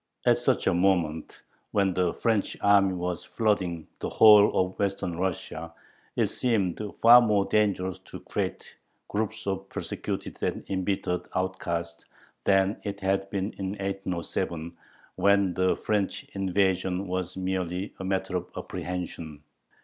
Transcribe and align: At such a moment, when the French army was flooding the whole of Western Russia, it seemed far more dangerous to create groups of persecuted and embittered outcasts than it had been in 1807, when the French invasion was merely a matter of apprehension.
At 0.25 0.39
such 0.39 0.65
a 0.65 0.73
moment, 0.73 1.43
when 1.69 1.93
the 1.93 2.11
French 2.11 2.57
army 2.61 2.93
was 2.95 3.23
flooding 3.23 3.85
the 3.99 4.09
whole 4.09 4.59
of 4.59 4.79
Western 4.79 5.15
Russia, 5.19 5.75
it 6.15 6.25
seemed 6.25 6.81
far 6.99 7.21
more 7.21 7.45
dangerous 7.45 7.99
to 8.05 8.19
create 8.19 8.77
groups 9.09 9.45
of 9.45 9.69
persecuted 9.69 10.41
and 10.41 10.65
embittered 10.67 11.27
outcasts 11.35 12.05
than 12.45 12.81
it 12.83 12.99
had 13.01 13.29
been 13.29 13.53
in 13.59 13.73
1807, 13.73 14.75
when 15.17 15.53
the 15.53 15.75
French 15.75 16.23
invasion 16.33 17.05
was 17.05 17.37
merely 17.37 17.93
a 17.99 18.03
matter 18.03 18.35
of 18.37 18.49
apprehension. 18.57 19.43